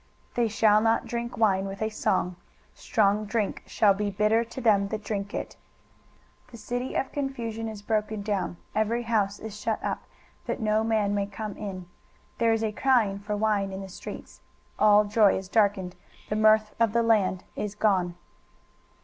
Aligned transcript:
23:024:009 0.29 0.33
They 0.33 0.47
shall 0.47 0.81
not 0.81 1.05
drink 1.05 1.37
wine 1.37 1.65
with 1.67 1.79
a 1.83 1.89
song; 1.89 2.35
strong 2.73 3.25
drink 3.27 3.61
shall 3.67 3.93
be 3.93 4.09
bitter 4.09 4.43
to 4.43 4.59
them 4.59 4.87
that 4.87 5.03
drink 5.03 5.31
it. 5.31 5.57
23:024:010 6.45 6.49
The 6.53 6.57
city 6.57 6.95
of 6.95 7.11
confusion 7.11 7.67
is 7.67 7.83
broken 7.83 8.23
down: 8.23 8.57
every 8.73 9.03
house 9.03 9.37
is 9.37 9.55
shut 9.61 9.77
up, 9.83 10.01
that 10.47 10.59
no 10.59 10.83
man 10.83 11.13
may 11.13 11.27
come 11.27 11.55
in. 11.55 11.81
23:024:011 11.81 11.85
There 12.39 12.53
is 12.53 12.63
a 12.63 12.71
crying 12.71 13.19
for 13.19 13.37
wine 13.37 13.71
in 13.71 13.81
the 13.81 13.89
streets; 13.89 14.41
all 14.79 15.03
joy 15.05 15.37
is 15.37 15.47
darkened, 15.47 15.95
the 16.29 16.35
mirth 16.35 16.73
of 16.79 16.93
the 16.93 17.03
land 17.03 17.43
is 17.55 17.75
gone. 17.75 18.15